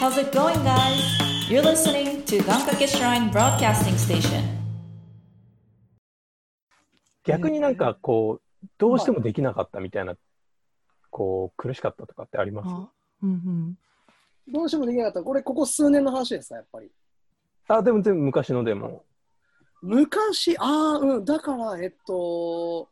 [0.00, 0.98] How's it going, guys?
[1.50, 4.42] You're listening to Gankake Shrine Broadcasting Station.
[7.26, 10.14] 逆になんかこう、どうしてもできなかったみたいな、
[11.10, 12.68] こう、苦しかったとかってあります？
[12.70, 12.88] あ
[13.24, 13.78] うんうん。
[14.48, 15.22] どうしてもできなかった。
[15.22, 16.90] これ、ここ数年の話ですか、やっぱり。
[17.68, 19.04] あ、でも全部昔のでも。
[19.82, 22.88] 昔、ああ、うん、だから、えっと、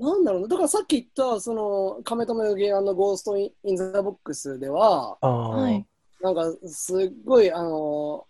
[0.00, 5.86] なんだろうな、だからさっき言った、その、カメ止めの原案のゴースト・イン・ザ・ボックスでは、ああ、はい。
[6.22, 8.26] なんか、すっごい、あの、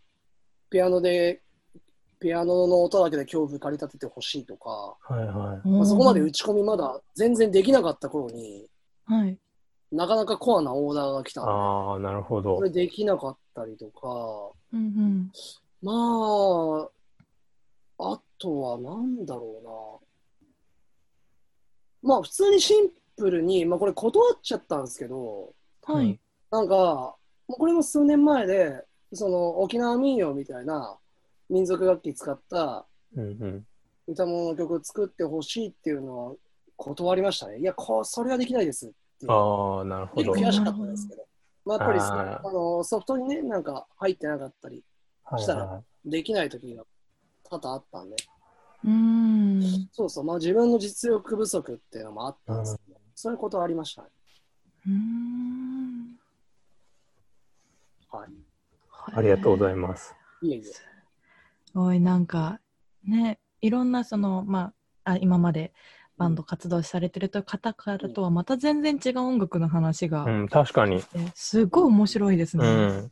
[0.69, 1.43] ピアノで、
[2.19, 5.69] ピアノの音だけで恐怖駆り立ててほしいとか、はいはい。
[5.69, 8.67] まあ、そこまで打ち込みまだ全然できなかった頃に、
[9.07, 9.39] はい。
[9.93, 12.71] なかなかコアなオーダーが来たんで、ああ、なるほどこれ。
[12.71, 15.33] できなかったりとか、うんうん。
[15.83, 16.89] ま
[17.99, 20.10] あ、あとはなんだろうな。
[22.03, 25.55] まあ、普通にシンプルに、まあ、これ断っちゃったんですけど、
[25.85, 26.19] はい。
[26.51, 30.97] なんか、もうこれも数年前で、その沖縄民謡みたいな
[31.49, 33.67] 民族楽器使ったうんうん。
[34.07, 36.35] 歌物の曲を作ってほしいっていうのは
[36.77, 37.59] 断りましたね。
[37.59, 39.27] いや、こうそれはできないですって。
[39.29, 40.33] ああ、なるほど。
[40.33, 41.27] 悔しかったですけど。
[41.65, 44.83] まあ、やっぱりそあのソフトにね、なんか入ってなかったり、
[45.37, 46.85] したらはできない時が
[47.45, 48.17] 多々あったんで、
[48.85, 49.89] うーん。
[49.93, 54.09] そうそう、まあ自分の実力不足っていうのもあったんですけど、そういうことありましたね。
[54.87, 56.19] うーん。
[58.11, 58.31] はい。
[58.31, 58.35] い。
[59.13, 60.15] ありがとうございます。
[60.43, 60.63] いえいえ。
[61.75, 62.61] おい、なんか、
[63.05, 64.73] ね、いろんなその、ま
[65.05, 65.73] あ、あ今まで
[66.17, 71.03] バンド活動されてる方からとはまた全然違う音楽の話が、うん、確かに。
[71.15, 72.65] えすごい面白いですね。
[72.67, 72.99] うん。
[72.99, 73.11] う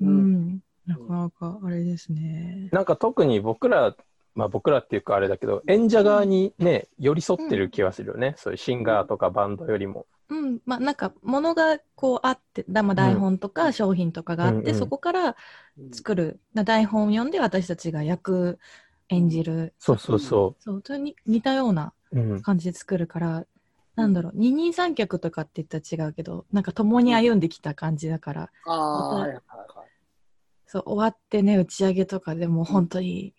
[0.00, 0.60] うんん。
[0.86, 2.68] なかなかあれですね。
[2.72, 3.94] なんか特に僕ら、
[4.34, 8.34] まあ僕らっていうかあれだけど、演者側にね、寄り添ってる気はするよね。
[8.36, 10.06] そういうシンガーとかバンドよりも。
[10.28, 14.74] うん、まあなんか物がこうあって、だまあ台本とか商品とかがあって、うんうん。
[14.74, 15.36] そこから
[15.78, 15.90] うん。
[15.92, 18.58] 作る、な台本を読んで私たちが役
[19.08, 22.20] 演じる、そうそうそそう、それに似たようなう。
[22.20, 22.42] うん。
[22.42, 23.46] 感じで作るから、
[23.96, 29.90] なんだろう、二人三脚とかって言ったら違うけど、なんか共に歩んできた感じだから、ああ、またはいはいはい。
[30.66, 33.34] そう、終わってね、打ち上げとかでも本当に、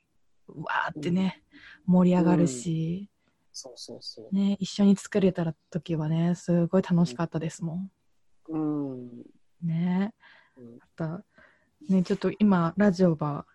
[0.56, 1.44] わーってね、
[1.85, 3.09] 盛り上がるし、
[3.53, 4.35] そうそうそう。
[4.35, 7.91] ね、一緒に作れた時はね、すごい楽しかったですもん。
[8.50, 8.57] う
[8.95, 9.09] ん。
[9.62, 10.13] ね。
[10.57, 11.23] うんあった、
[11.89, 13.45] ね、ちょっと今、ラジオが、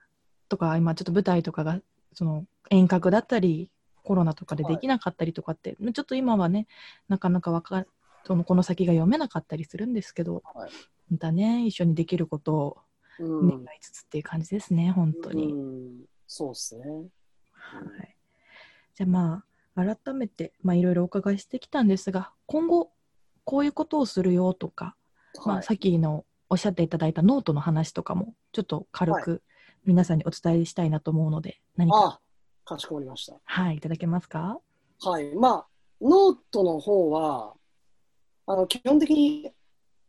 [0.48, 1.80] とか、今ちょっと舞台とかが、
[2.12, 3.70] その遠隔だったり、
[4.02, 6.66] コロナとかでできなかったりとかって、ちょっと今はね、
[7.08, 7.86] なかなかわか
[8.24, 10.70] そのこの先が読めなかったりするんですけど、はい
[11.08, 12.78] またね、一緒にできることを
[13.20, 15.52] うん願いつつっていう感じですね、本当に。
[15.52, 16.84] うんそうですね。
[17.52, 18.16] はい、
[18.94, 19.44] じゃあま
[19.74, 22.92] あ、改めて、まあ、いろいろお伺いしてきたんですが、今後、
[23.44, 24.96] こういうことをするよとか、
[25.44, 25.64] まあ、はい。
[25.64, 29.42] さっきのおっしゃっていただいたノートの話とかも、ちょっと軽く
[29.84, 32.20] 皆さんにお伝えしたいなと思うので、何か、あ、
[32.64, 33.36] かしこまりました。
[33.44, 34.60] はい、いただけますか？
[35.02, 35.34] はい。
[35.34, 35.66] まあ、
[36.00, 37.54] ノートの方は、
[38.46, 39.52] あの、基本的に、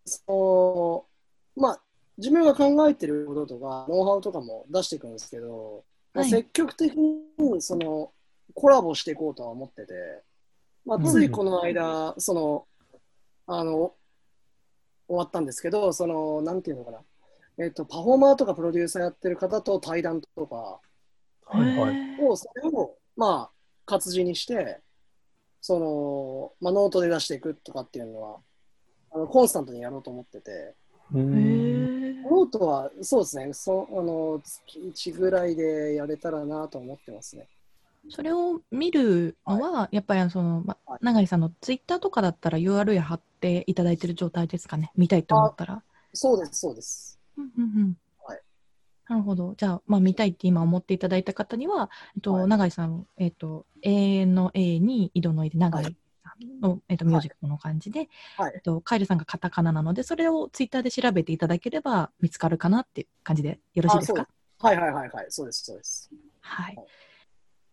[0.05, 1.07] そ
[1.57, 1.81] の、まあ、
[2.17, 5.83] 自分が考えてることとか、ノウハウとかも出していくんですけど、まあ
[6.21, 6.29] はい。
[6.29, 8.11] 積極的に、その、
[8.53, 10.23] コラボしていこうとは思ってて、
[10.85, 12.67] まあ、ついこの間、その、
[13.45, 13.93] あの、
[15.07, 16.99] 終わったんですけど、その、なんていうのかな、
[17.59, 20.79] えっと、パフォーマーとかプロデューサーやってる方と対談とか、
[21.45, 21.95] はいはい。
[21.95, 22.25] へー。
[22.25, 23.51] を、それを、まあ、
[23.85, 24.81] 活字にして、
[25.61, 28.39] その、まあ、ノートで出していくとかっていうのは、
[29.11, 30.75] あのコンスタントにやろうと思ってて、
[31.13, 31.33] うへん。
[31.33, 31.76] ー
[32.13, 37.47] ノートは、そうですね、そあの月1ぐらいでやれたらなと思ってますね。
[38.09, 45.83] それを見るのは、やっぱりその、まはい永井さんのツイッターとかだったら URL 貼っていただいてる状態ですかね、見たいと思ったら。
[46.13, 47.19] そうです、そうです。
[47.37, 48.41] うんうんうんはい
[49.09, 49.55] なるほど。
[49.55, 55.95] じゃあ、まあ、見たいって今思っていただいた方には、えっと、はい永井さん、えっと、永遠の A に井戸の A で永井
[56.61, 64.27] の、えっと、ミュージックの感じで、はいえっと、カイルさんがカタカナなので、それをツイッターで調べていただければ見つかるかなっていう感じでよろしいですか？
[64.59, 66.09] はいはいはいはい、そうです、そうです。
[66.41, 66.87] はいはい。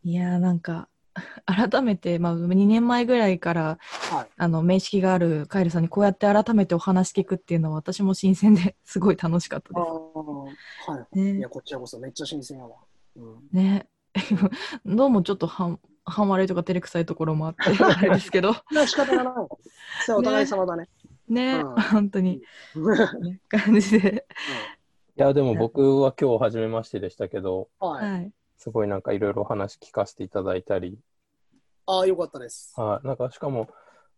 [0.05, 0.89] いやー、なんか、
[1.47, 3.79] 改めて、まあ、2年前ぐらいから、
[4.11, 4.29] はい。
[4.37, 10.45] あの、面識があるカイルさんにこうやって改めてお話聞くっていうのは私も新鮮で すごい楽しかったであー
[10.93, 11.07] はい。
[11.13, 11.19] す。
[11.19, 12.77] ねいや、こちらこそめっちゃ新鮮やわ。
[13.17, 13.89] うん、ね
[14.85, 18.55] どうもちょっと半半笑いとか照れくさいところもあって あれですけど
[18.87, 19.35] 仕方がない。
[20.05, 20.89] それはお互い様だね。
[21.29, 22.43] ね、うん本当に、
[23.49, 24.27] 感じで、
[25.17, 28.13] いや、でも僕は今日初めましてでしたけど、はい。
[28.13, 30.99] はい、すごいなんかいろいろお話聞かせていただいたり、
[31.87, 32.79] ああ、よかったです。
[32.79, 33.07] はい。
[33.07, 33.69] なんかしかも、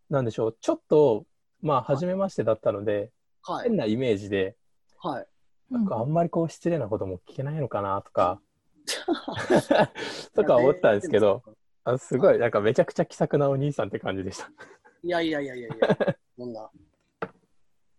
[0.09, 1.25] なんでしょう、ちょっと、
[1.63, 3.11] まあ、初めましてだったので、
[3.43, 3.69] はい。
[3.69, 4.57] 変なイメージで、
[4.99, 5.27] はい。
[5.71, 8.41] うんあんまりこう失礼なことも聞けないのかなとか、
[10.35, 11.43] とか思ったんですけど、
[11.87, 14.51] あすごい、なんかめちゃくちゃ気さくなお兄さんって感じでした。
[15.05, 15.97] いやいやいやいやいや、
[16.37, 16.69] そんな。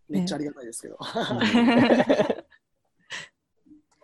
[0.09, 0.97] めっちゃありがたいですけど。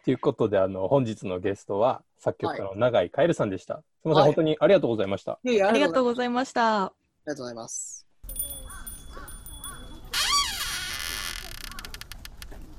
[0.06, 3.76] ということで、あの、本日のゲストは、作曲家の永井カエルさんでした。
[3.78, 5.38] すみません、はい本当にありがとうございました。
[5.44, 6.84] いやいやありがとうごございました。
[6.86, 6.94] あ
[7.26, 8.08] りがとうございます。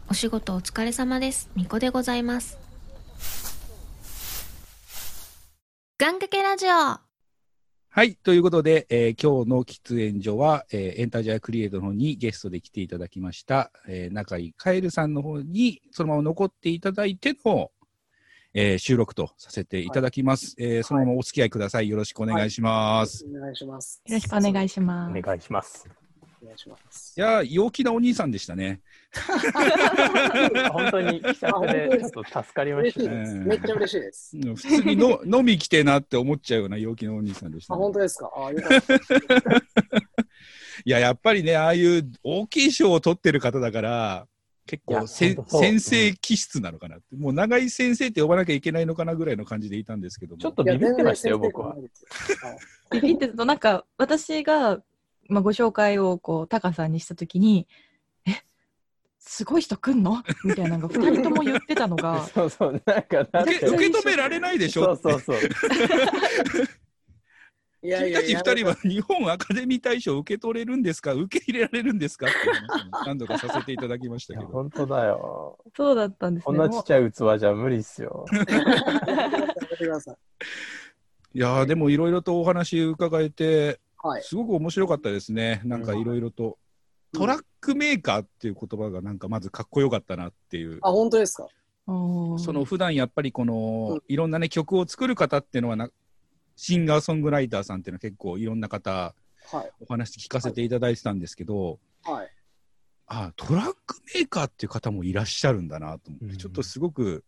[0.08, 1.50] お仕事お疲れ様です。
[1.54, 2.63] みこでございます。
[6.04, 7.00] 願掛けラジオは
[8.02, 8.14] い。
[8.16, 17.70] ということで、えー今日の喫煙所は、えーエンタジャークリエイトの方にゲストで来ていただきました、えー中井カエルさんの方に、そのまま残っていただいての、
[18.52, 21.88] えー収録とさせていただきます、えーそのままお付き合いください。
[21.88, 23.24] よろしくお願いします。
[23.26, 24.02] お願いします。
[24.06, 25.22] よろしくお願いしまおす。
[25.22, 26.03] 願いします。
[26.44, 27.14] お願いします。
[27.16, 28.80] いやー、陽気なお兄さんでしたね。
[30.72, 33.44] 本当に気さくで、ちょっと助かりましたね。
[33.44, 34.36] めっちゃ嬉しいです。
[34.36, 37.82] うん普通にの 飲み来てえなって思っちゃうような陽気なお兄さんでした、あ、ね。
[37.82, 38.30] 本当ですか？
[38.36, 38.94] あ、よかった。
[40.84, 44.26] いや、やっぱりね、ああいう大きい賞を取ってる方だから、
[44.66, 50.40] 結構せ先生気質なのかなって、もう長井先生って呼ばなきゃいけないのかなぐらいの感じでいたんですけども。
[50.40, 51.76] ちょっとビビってましたよ、僕は
[52.92, 54.82] ビビってると、なんか、私が、
[55.28, 57.66] まあ、ご紹介を、こう、タカさんにしたときに、
[58.26, 58.32] え、
[59.18, 60.22] すごい人来んの？
[60.44, 64.96] みたいなのが、二人とも言ってたのが、 そうそう、なんか、受けて受け止められないでしょ？
[64.96, 65.50] そうそうそう。
[67.82, 68.38] いやい君たちやいや。
[68.38, 71.12] 二人は日本アカデミー大賞を受け取れるんですか？
[71.12, 72.26] 受け入れられるんですか？
[72.26, 72.34] って
[73.04, 74.46] 何度かさせていただきましたけど。
[74.46, 75.58] 本当だよ。
[75.76, 76.44] そうだったんですね。
[76.46, 78.24] こんなちっちゃい器じゃ無理っすよ。
[81.34, 81.36] い。
[81.36, 84.22] いやーでもいろいろとお話伺えて、はい。
[84.22, 85.62] すごく面白かったですね。
[85.64, 86.58] なんかいろいろと。
[87.12, 90.78] トラックメーカーっていう言葉がなんかまずかっこよかったなっていう。
[90.82, 91.48] あ、本当ですか？
[91.86, 95.90] その普段やっぱりこの、うんいろんなね曲を作る方っていうのはな
[96.56, 99.14] シンガーソングライターさんっていうのは結構いろんな方
[99.50, 99.70] はい。
[99.80, 102.28] お話聞かせていただいてたんですけど、はい。
[103.06, 107.22] あトラックメーカーっていう方もいらっしゃるんだなと思って、うんちょっとすごく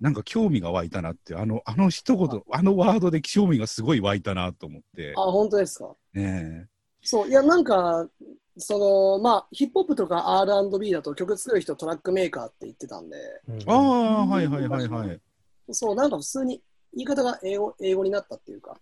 [0.00, 5.12] なんか興味が湧いたなってあのあの一言あのワードで興味がすごい湧いたなと思って。
[5.16, 5.94] あ、本当ですか？
[6.14, 6.68] ね
[7.02, 8.08] そう、いや、なんか、
[8.56, 8.76] そ
[9.16, 13.16] の、まあ、ヒップホップとか R&B だと曲作る人トラックメーカーって言ってたんで、
[13.48, 13.62] うん。
[13.62, 15.20] えああはいはいはいはい。
[15.70, 16.60] そう、なんか普通に
[16.94, 18.76] 言い方が英語英語になったっていうか、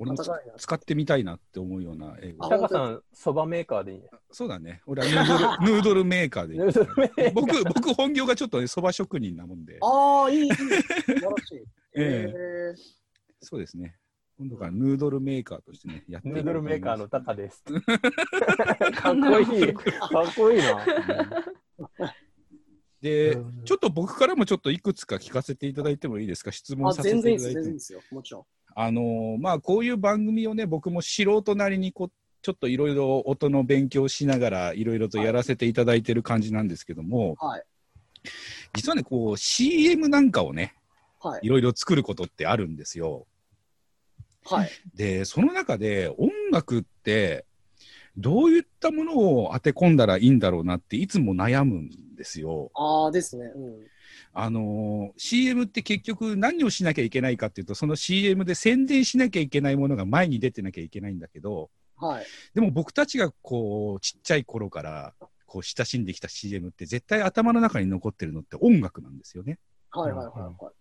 [0.00, 0.16] 俺も
[0.56, 4.08] 使ってみたいなって思うような英語あタカさん、そばメーカーでいいね。
[4.30, 4.80] そうだね。
[4.86, 7.32] 俺はヌードル ヌードルメーカーでヌードルメーカー。
[7.32, 9.78] 僕僕本業がちょっとねそば職人なもんで。
[9.82, 11.64] ああ、いい、いい、素晴らしい。
[11.98, 12.74] ええ。
[13.40, 13.96] そうですね。
[14.38, 17.64] 今度からヌードルメーカーとしてねやっていヌードルメーカーのタカです。
[18.94, 19.74] かっこいい。
[19.74, 19.82] か
[20.22, 20.86] っこいいな。
[23.00, 23.64] で、うん。
[23.64, 26.52] ちょっと僕からもちょっといくつか聞かせていただいてもいいですか？
[26.52, 27.40] 質問させていただいて。
[27.40, 28.00] 全然いいですよ。
[28.12, 28.44] もちろん。
[28.80, 32.10] あのーまあこういう番組をね僕も素人なりにこう
[32.42, 37.64] ちょっといろいろ音の勉強しながらいろいろとやらせていただいてる感じなんですけども、はい。
[38.74, 40.76] 実はねこう CM なんかをね
[41.18, 41.40] はい。
[41.42, 43.26] いろいろ作ることってあるんですよ。
[44.44, 44.70] はい。
[44.94, 47.46] でその中で音楽って
[48.16, 52.70] どういったものを当て込んだらいいんだろうなっていつも悩むんですよ。
[52.74, 53.50] ああ、ですね。
[53.56, 53.86] うん。
[54.40, 62.26] あのー CM って結局何をしなきゃいけないかっていうとその CM で宣伝しなきゃいけないものが前に出てなきゃいけないんだけどはい。
[62.54, 65.14] でも僕たちがこうちっちゃい頃から
[65.46, 69.58] こう親しんできた CM って絶対頭の中に残ってるのって音楽なんですよね。
[69.90, 70.12] はい。
[70.12, 70.26] はい。
[70.26, 70.64] はい。
[70.64, 70.72] はい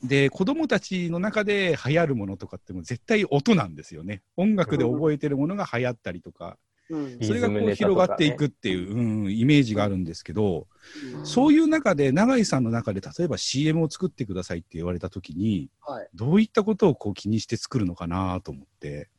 [0.00, 4.22] で子供たちの中で流行るものとかってもう絶対音なんですよね。
[4.36, 6.52] 音楽で覚えてるものが流行ったりとかうん。
[6.88, 10.66] それがこう広がっていくっていう、うん、イメージがあるんですけど、
[11.14, 16.08] うんそういう中で永井さんの中で例えば CM を作ってくださいって言われた時にはい。
[16.14, 19.10] どういったことをこう気にして作るのかなと思って、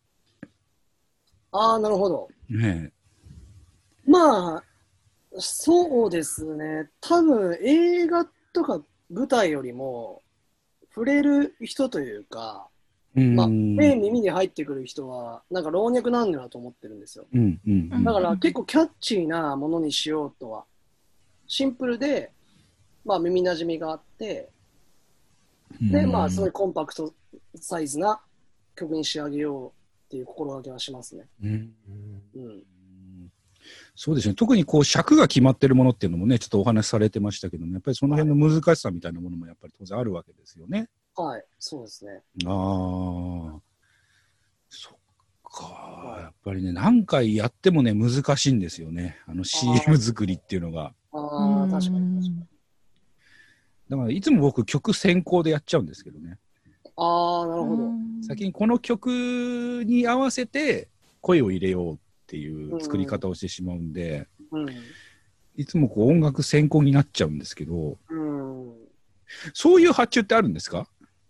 [1.51, 2.27] ああ、なるほど。
[2.49, 2.91] ね
[4.05, 4.63] まあ、
[5.37, 6.89] そうですね。
[7.01, 10.21] 多分映画とか舞台よりも、
[10.93, 12.68] 触れる人というか、
[13.15, 17.25] まあ、目、耳に入ってくる人は、なんか老若男女だと思ってるんですよ。
[17.33, 20.65] うんうんうんだから結構キャッチーなものにしようとは、
[21.47, 22.31] シンプルで、
[23.03, 24.49] まあ耳馴染みがあって、
[25.81, 27.13] で、まあすごいコンパクト
[27.55, 28.21] サイズな
[28.75, 29.71] 曲に仕上げようっ
[30.09, 31.25] ていう心がけはしますね。
[31.43, 31.73] うん
[32.35, 32.63] うん。
[33.95, 40.87] そうですね特にこう尺が決まってるものっていうのもねちょっとお話しされてましたけどもやっぱりその辺の難しさみたいなものもやっぱり当然あるわけですよね。
[41.21, 42.21] はい、そうですね。
[42.45, 43.59] ああ
[44.69, 44.97] そっ
[45.43, 49.17] か、はいやっぱりね、何回やってもね、難しいんですよね。
[49.27, 50.93] あの CM 作りっていうのが。
[51.11, 52.45] ああ、確かに確かに。
[53.89, 56.37] だから、いつも僕曲先行でやっちゃうんですけどね。
[56.95, 57.91] ああ、なるほど。
[58.25, 60.87] 先にこの曲に合わせて
[61.19, 61.97] 声を入れようっ
[62.27, 64.67] ていう作り方をしてしまうんで、うん。
[65.57, 68.73] いつもこう音楽先行になっちゃうんですけど、うん。
[69.53, 70.87] そういう発注ってあるんですか？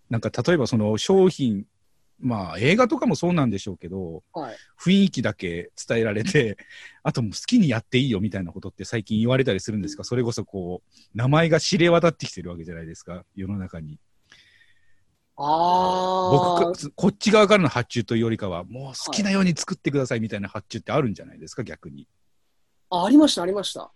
[0.10, 1.66] なんか例えばその商品、
[2.22, 4.56] まあ映画とかもそうなんでしょうけど、はい。
[4.82, 6.58] 雰囲気だけ伝えられて、
[7.04, 10.04] あともう好きにやっていいよみたいなことって最近言われたりするんですか？
[10.04, 13.24] それこそこう、名前が知れ渡ってきてるわけじゃないですか？
[13.36, 14.00] 世の中に。
[15.38, 16.60] ああ。
[16.60, 21.64] 僕か、こっち側からの発注というよりかは、もう好きなように作ってくださいみたいな発注ってあるんじゃないですか？
[21.64, 22.08] 逆に。
[22.90, 23.92] あありました、ありました。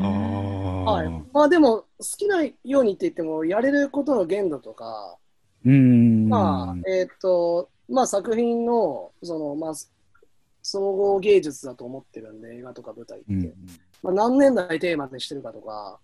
[0.00, 1.22] あはいあ。。
[1.32, 5.18] まあでも、好きなようにって言っても、やれることの限度とか、
[5.66, 6.28] うーん。
[6.28, 9.74] まあ、えっ、と、まあ作品の、その、まあ、
[10.62, 13.32] 総合芸術だと思ってるんで、映画とか舞台って。
[13.32, 13.52] うん
[14.02, 15.98] まあ、何年代テーマでしてるかとか、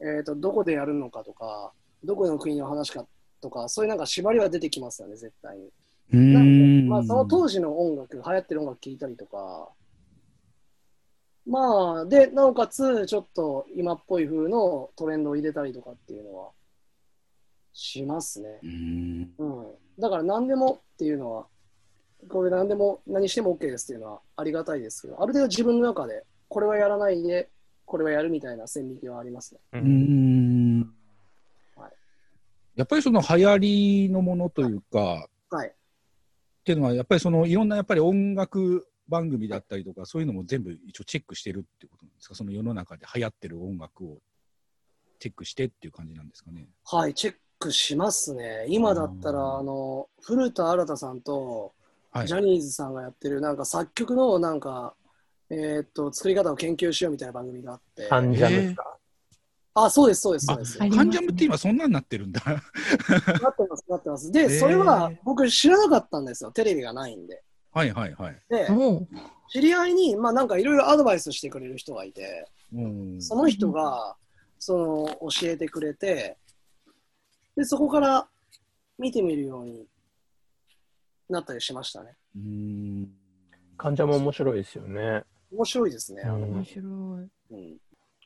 [0.00, 1.72] えっ、と、どこでやるのかとか、
[2.04, 3.06] どこの国の話か
[3.40, 5.70] とか、そういうなんか縛りは出てきますよね、絶対に。
[6.12, 9.70] なんまあ、その当時の音楽、流行ってる音楽聴いたりとか、
[11.46, 16.50] まあ、で、なおかつ、ちょっと今っぽい風のトレンドを入れたりとかっていうのは、
[17.72, 18.58] しますね。
[18.62, 19.34] うーん。
[19.38, 19.66] うん。
[19.98, 21.46] だから何でもっていうのは、
[22.28, 27.50] これ何でも、何しても OK ですっていうのはありがたいですけど、ある程度自分の中で、これはやらないで、
[27.84, 29.60] これはやるみたいな線引きはありますね。
[29.72, 30.94] うん
[31.76, 31.92] はい
[32.74, 35.68] やっぱりその流行りのものというか、はい。
[35.68, 35.72] っ
[36.64, 44.18] ていうのは、やっぱりそのいろんなやっぱり音楽番組だったりとか、そういうのも全部一応チェックしてるってことなんですか、その世の中で流行ってる音楽を
[45.18, 46.66] チェックしてっていう感じなんですかね？
[46.84, 48.66] はい、チェックしますね。
[48.68, 51.72] 今だったら、うんあの、古田新太さんと、
[52.10, 54.94] はいジャニーズさんがやってる、なんか作曲のなんか、
[55.48, 58.06] えーっと、作り方を研究しようみたいな番組があって。
[58.06, 58.98] サンジャムですか、
[59.72, 60.82] あ、そうです、そうです、そうです。
[60.82, 62.42] ありますカンジャムって今そんなになってるんだ。
[62.44, 62.58] なっ
[63.56, 64.30] てます、なってます。
[64.30, 66.50] で、それは僕知らなかったんですよ。
[66.52, 67.42] テレビがないんで。
[67.72, 68.38] はいはいはい。
[68.50, 68.68] で、
[69.50, 74.16] 知り合いに、まあなんかいろいろアドバイスしてくれる人がいて、うんその人が、
[74.58, 76.36] その、教えてくれて、
[77.56, 78.28] で、そこから
[78.98, 79.86] 見てみるように
[81.28, 82.14] なったりしましたね。
[82.36, 83.08] うーん
[83.76, 85.24] 患者も面白いですよね。
[85.50, 86.22] 面白いですね。
[86.24, 86.84] 面白い。
[86.84, 87.76] うん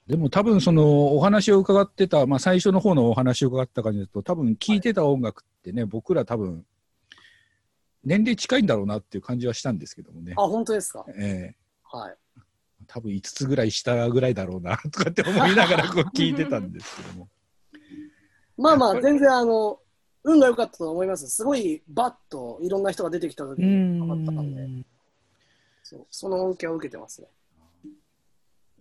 [0.06, 6.64] でも多分そのお話を伺ってた、まあ最初の方のお話を伺った感じだと、多分聴いてた音楽ってね、僕ら多分、
[8.04, 10.35] 年齢近いんだろうなっていう感じはしたんですけどもね。
[10.37, 11.04] あ、本当ですか？
[11.18, 12.16] ええはい。
[12.87, 17.28] 多分5つぐらい下ぐらいだろうなとかって思いながらこう聞いてたんですけども。
[18.56, 19.78] まあまあ、全然あの、
[20.25, 21.28] 運が良かったと思います。
[21.28, 24.84] すごいバッといろんな人が出てきた時うにハマったんで、ん
[25.84, 27.28] そうその恩恵を受けてますね。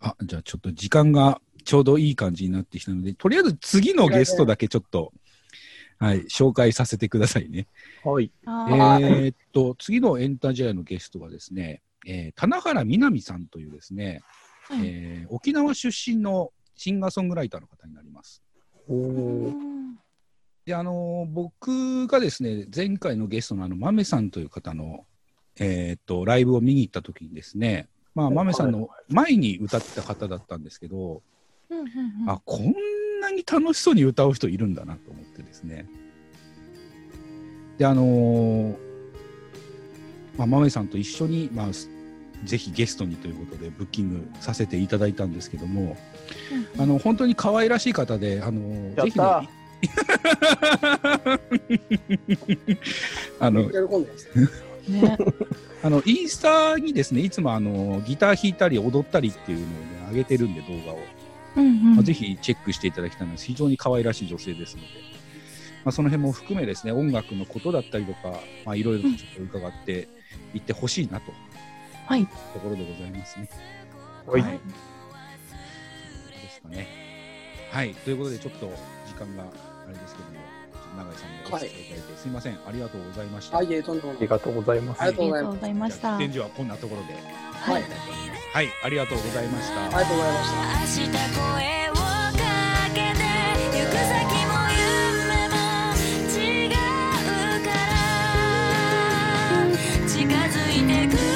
[0.01, 5.13] あ、じゃあちょっと時間がちょうどいい感じになってきたので、とりあえず次のゲストだけちょっと、
[5.99, 7.67] はい、紹介させてくださいね。
[8.03, 8.31] はい。
[8.45, 14.21] あえーーっと、次のエンタジアのゲストはですね、えー棚原みなみさんというですね、
[14.63, 18.41] はいえー沖縄出身のシンガーソングライターの方になります。
[20.65, 25.05] で、あのー僕がですね、前回のゲストのあの、まめさんという方の、
[25.59, 31.21] えーっと、ライブを見に行った時にですね、まあ、まめさんの前に歌ってた方だったんですけど、
[32.27, 32.73] あ、こん
[33.21, 35.87] なに楽しそうに歌う人いるんだなと思ってですね。
[37.77, 38.77] で、あのー
[40.37, 41.89] まあ、まめさんと一緒に、まあ、す
[42.43, 45.97] ぜひゲストにということでブッキングさせていただいたんですけども、
[46.77, 49.25] あの、本当に可愛らしい方で、あのーぜひね、
[53.39, 54.29] あの、喜んでます。
[54.87, 55.17] ね、
[55.83, 59.75] あの、インスタにですね、いつもあの、ギター弾いたり踊ったりっていうのをね、
[60.09, 60.99] 上げてるんで動画を。
[61.57, 63.45] うんうんまあ、ぜひチェックしていただきたいのです。
[63.45, 64.87] 非常に可愛らしい女性ですので、
[65.85, 70.09] まあ、その辺も含めですね、音楽のことだったりとか、まあ、いろいろとちょっと伺って
[70.53, 71.31] いってほしいなと
[72.05, 73.49] はい、ところでございますね。
[74.27, 74.43] はい。
[74.43, 74.49] で
[76.49, 76.87] すかね。
[77.71, 78.71] はい、ということでちょっと
[79.07, 79.47] 時間があ
[79.87, 80.39] れですけども、
[80.97, 83.57] 永井さんにお付きいただいて、すいません、ありがとうございました。
[83.57, 85.01] はい、どんどんありがとうございます。
[85.01, 86.17] ありがとうございました。
[86.17, 87.13] 展示はこんなところで。
[87.13, 87.83] はい、
[88.53, 89.85] はい、ありがとうございました。
[89.85, 91.15] ありがとうございました。
[100.07, 101.34] 近づいてくる